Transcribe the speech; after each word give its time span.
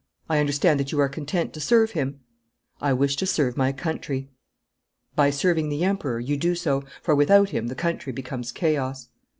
I 0.27 0.39
understand 0.39 0.79
that 0.79 0.91
you 0.91 0.99
are 0.99 1.07
content 1.07 1.53
to 1.53 1.59
serve 1.59 1.91
him?' 1.91 2.21
'I 2.81 2.93
wish 2.93 3.15
to 3.17 3.27
serve 3.27 3.55
my 3.55 3.71
country.' 3.71 4.31
'By 5.15 5.29
serving 5.29 5.69
the 5.69 5.83
Emperor 5.83 6.19
you 6.19 6.37
do 6.37 6.55
so, 6.55 6.83
for 7.03 7.13
without 7.13 7.49
him 7.49 7.67
the 7.67 7.75
country 7.75 8.11
becomes 8.11 8.51
chaos.' 8.51 9.09